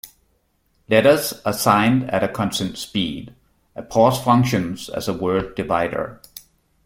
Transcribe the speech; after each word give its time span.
Letters 0.89 1.31
are 1.45 1.53
signed 1.53 2.09
at 2.09 2.23
a 2.23 2.27
constant 2.27 2.75
speed; 2.79 3.35
a 3.75 3.83
pause 3.83 4.19
functions 4.19 4.89
as 4.89 5.07
a 5.07 5.13
word 5.13 5.53
divider. 5.53 6.19